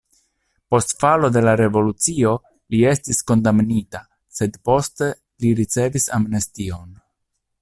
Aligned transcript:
Post 0.75 0.93
falo 1.03 1.29
de 1.35 1.43
la 1.47 1.53
revolucio 1.61 2.33
li 2.75 2.81
estis 2.93 3.21
kondamnita, 3.33 4.03
sed 4.41 4.61
poste 4.71 5.13
li 5.45 5.57
ricevis 5.61 6.13
amnestion. 6.23 7.03